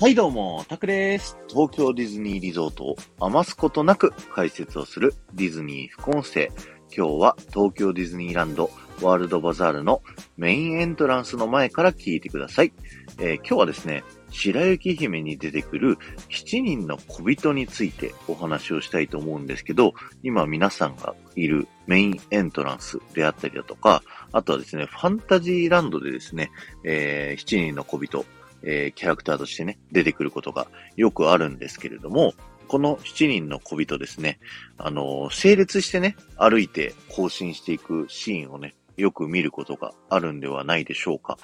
[0.00, 1.38] はいどうも、タクです。
[1.48, 6.50] 東京ディズニーリゾートを余すことなく解説をするディズニー副音声。
[6.94, 8.70] 今日は東京ディズニーランド
[9.00, 10.02] ワールドバザールの
[10.36, 12.72] メインエントランスの前から聞いてください。
[13.18, 15.96] えー今日はですね、白雪姫に出てくる
[16.28, 24.02] 7人の小人についてお話をしたいと思うんですけど、今皆さんがいるメインエントランスであったりだとか、
[24.32, 26.50] あとはですね、ファンタジーランドでですね、
[26.82, 28.24] えー7人の小人、
[28.66, 32.34] えーキャラクターとしてね、出てくることがよくあるんですけれども、
[32.68, 34.38] この7人の小人ですね、
[34.78, 41.38] あのー整列してね、歩いて行進していくシーンをね、よく見ることがあるんではないでしょうか。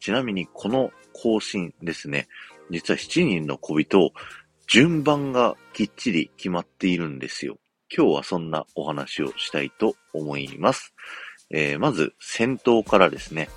[0.00, 2.28] ちなみにこの行進ですね、
[2.70, 4.12] 実は7人の小人、
[4.66, 7.58] 順番がきっちり決まっているんですよ。
[7.96, 10.92] 今日はそんなお話をしたいと思います。
[11.50, 13.48] えーまず、先頭からですね、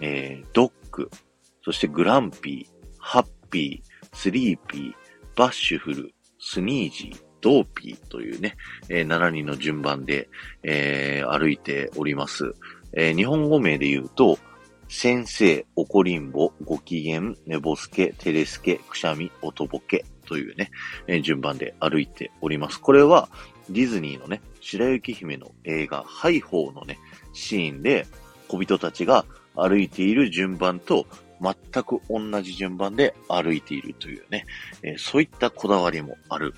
[0.00, 1.10] えードック、
[1.64, 4.92] そしてグランピー、ハッピー、スリーピー、
[5.36, 8.56] バッシュフル、スニージー、ドーピーというね、
[8.88, 10.28] えー7人の順番で、
[10.62, 12.54] えー歩いております。
[12.92, 14.38] えー日本語名で言うと、
[14.88, 20.70] 先生、おこりんぼ、ご機嫌、寝ぼすけ、照れすけ、くしゃみ、おとぼけというね、
[21.06, 22.80] えー順番で歩いております。
[22.80, 23.28] これは
[23.70, 26.98] ディズニーのね、白雪姫の映画、ハイホーのね、
[27.32, 28.06] シーンで、
[28.48, 31.06] 小人たちが歩いている順番と
[31.42, 34.46] 全く同じ順番で歩いているというね、
[34.82, 36.54] えーそういったこだわりもある、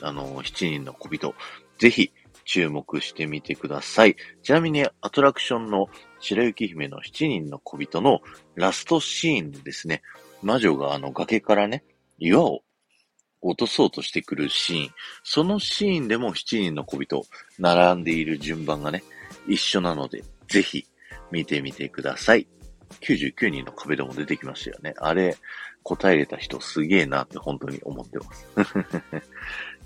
[0.00, 1.34] あのー、7人の小人、
[1.78, 2.12] ぜひ
[2.44, 4.16] 注目してみてください。
[4.42, 5.88] ちなみにアトラクションの
[6.20, 8.20] 白雪姫の7人の小人の
[8.54, 10.02] ラストシーンでですね、
[10.42, 11.84] 魔女があの崖からね、
[12.18, 12.62] 岩を
[13.40, 14.90] 落とそうとしてくるシーン、
[15.22, 17.22] そのシーンでも7人の小人、
[17.58, 19.02] 並んでいる順番がね、
[19.46, 20.86] 一緒なので、ぜひ
[21.30, 22.46] 見てみてください。
[23.00, 24.94] 99人の壁でも出てきましたよね。
[24.98, 25.36] あれ、
[25.82, 28.46] 答えれた人すげえなって本当に思ってます。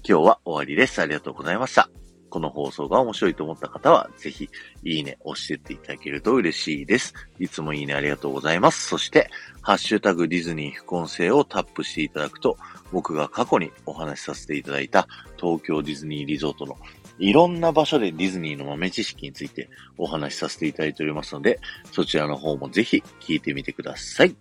[0.04, 1.00] 今日は終わりです。
[1.00, 1.88] ありがとうございました。
[2.28, 4.48] この放送が面白いと思った方は、ぜひ、
[4.84, 7.14] いいね、押してっていただけると嬉しいです。
[7.38, 8.88] いつもいいねありがとうございます。
[8.88, 9.30] そして、
[9.62, 12.56] ハッシュタグディズニー副音声をタップしていただくと、
[12.92, 15.06] 僕が過去にお話しさせていただいた
[15.36, 16.76] 東京ディズニーリゾートの
[17.18, 21.60] いろんな場所でディズニーの豆知識についてお話しさせていただいておりますので、
[21.92, 24.36] そちらの方もぜひ聞いてみてください。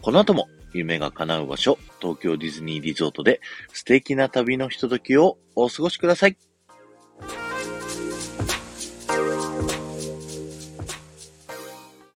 [0.00, 3.40] この後も夢が叶う場所、東京ディズニーリゾートで
[3.72, 6.51] 素敵な旅のひとときをお過ごしください。